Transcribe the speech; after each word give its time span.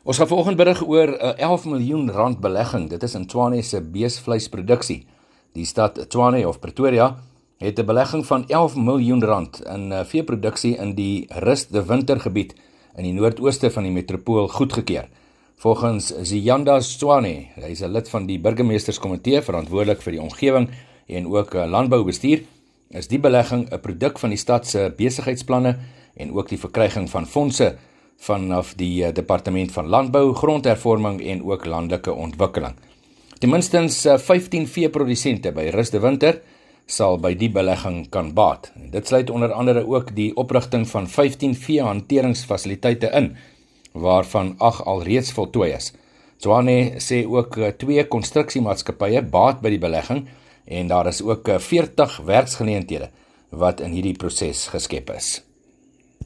Ons 0.00 0.16
gaan 0.16 0.30
vanoggend 0.30 0.56
berig 0.56 0.80
oor 0.80 1.10
'n 1.12 1.36
11 1.36 1.64
miljoen 1.64 2.10
rand 2.10 2.40
belegging. 2.40 2.88
Dit 2.88 3.02
is 3.02 3.14
in 3.14 3.26
Tshwane 3.26 3.62
se 3.62 3.80
beesvleisproduksie. 3.80 5.06
Die 5.52 5.64
stad 5.64 6.08
Tshwane 6.08 6.48
of 6.48 6.58
Pretoria 6.58 7.16
het 7.58 7.78
'n 7.78 7.84
belegging 7.84 8.26
van 8.26 8.48
11 8.48 8.76
miljoen 8.76 9.24
rand 9.24 9.62
in 9.66 9.92
eh, 9.92 10.04
veeproduksie 10.04 10.76
in 10.76 10.94
die 10.94 11.26
Rust 11.28 11.72
de 11.72 11.84
Wintergebied 11.84 12.54
in 12.96 13.02
die 13.04 13.12
noordooste 13.12 13.70
van 13.70 13.82
die 13.82 13.92
metropool 13.92 14.48
goedgekeur. 14.48 15.08
Volgens 15.56 16.12
Ziyanda 16.22 16.78
Tshwane, 16.78 17.46
hy 17.54 17.70
is 17.70 17.82
'n 17.82 17.92
lid 17.92 18.08
van 18.08 18.26
die 18.26 18.40
burgemeesterskomitee 18.40 19.42
verantwoordelik 19.42 20.02
vir 20.02 20.12
die 20.12 20.22
omgewing 20.22 20.70
en 21.06 21.26
ook 21.26 21.54
eh, 21.54 21.70
landboubestuur, 21.70 22.42
is 22.88 23.08
die 23.08 23.20
belegging 23.20 23.68
'n 23.70 23.80
produk 23.80 24.18
van 24.18 24.30
die 24.30 24.38
stad 24.38 24.66
se 24.66 24.94
besigheidsplanne 24.96 25.76
en 26.16 26.32
ook 26.32 26.48
die 26.48 26.58
verkryging 26.58 27.10
van 27.10 27.26
fondse 27.26 27.76
vanaf 28.20 28.74
die 28.76 29.02
uh, 29.02 29.10
departement 29.16 29.72
van 29.72 29.88
landbou, 29.88 30.34
grondhervorming 30.36 31.20
en 31.32 31.44
ook 31.44 31.64
landelike 31.64 32.12
ontwikkeling. 32.12 32.76
Ten 33.40 33.48
minste 33.48 34.18
15 34.20 34.66
veeprodusente 34.68 35.52
by 35.56 35.70
Rus 35.72 35.90
de 35.94 36.00
Winter 36.00 36.42
sal 36.90 37.16
by 37.22 37.32
die 37.38 37.48
belegging 37.52 38.02
kan 38.12 38.34
baat. 38.36 38.68
Dit 38.92 39.08
sluit 39.08 39.30
onder 39.30 39.52
andere 39.56 39.86
ook 39.86 40.12
die 40.16 40.34
oprigting 40.36 40.84
van 40.90 41.08
15 41.08 41.54
veehanteringsfasiliteite 41.56 43.12
in 43.16 43.32
waarvan 43.92 44.54
8 44.58 44.84
alreeds 44.84 45.32
voltooi 45.32 45.72
is. 45.72 45.92
Swane 46.40 47.00
sê 47.00 47.24
ook 47.24 47.56
uh, 47.56 47.72
twee 47.76 48.04
konstruksiemaatskappye 48.08 49.22
baat 49.32 49.60
by 49.64 49.72
die 49.76 49.82
belegging 49.82 50.26
en 50.64 50.88
daar 50.88 51.08
is 51.10 51.22
ook 51.22 51.48
40 51.58 52.20
uh, 52.20 52.26
werksgeleenthede 52.26 53.10
wat 53.50 53.80
in 53.80 53.96
hierdie 53.96 54.16
proses 54.16 54.68
geskep 54.72 55.10
is. 55.16 55.40